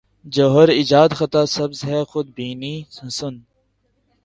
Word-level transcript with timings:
جوہر 0.25 0.67
ایجاد 0.69 1.09
خط 1.17 1.35
سبز 1.49 1.83
ہے 1.83 2.03
خود 2.09 2.27
بینیٔ 2.35 2.75
حسن 2.97 3.33